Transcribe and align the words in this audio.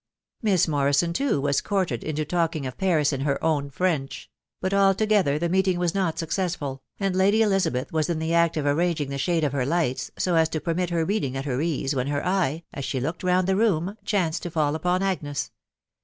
Miss 0.41 0.67
Morrison, 0.67 1.13
too, 1.13 1.39
was 1.39 1.61
courted 1.61 2.03
into 2.03 2.25
talking 2.25 2.65
of 2.65 2.75
Paris 2.79 3.13
in 3.13 3.21
her 3.21 3.37
own 3.43 3.69
French; 3.69 4.31
but 4.59 4.73
altogether 4.73 5.37
the 5.37 5.47
meeting 5.47 5.77
was 5.77 5.93
not 5.93 6.17
successful, 6.17 6.81
and 6.99 7.15
Lady 7.15 7.43
Elizabeth 7.43 7.93
was 7.93 8.09
in 8.09 8.17
the 8.17 8.33
act 8.33 8.57
of 8.57 8.65
arranging 8.65 9.09
the 9.11 9.19
shade 9.19 9.43
of 9.43 9.51
her 9.53 9.63
lights, 9.63 10.09
so 10.17 10.33
as 10.33 10.49
to 10.49 10.59
permit 10.59 10.89
her 10.89 11.05
reading 11.05 11.37
at 11.37 11.45
her 11.45 11.61
ease, 11.61 11.93
when 11.93 12.07
her 12.07 12.25
eye, 12.25 12.63
as 12.73 12.83
she 12.83 12.99
looked 12.99 13.21
round 13.21 13.45
the 13.45 13.55
room, 13.55 13.95
chanced 14.03 14.41
to 14.41 14.49
fall 14.49 14.73
upon 14.73 15.03
Agnes. 15.03 15.51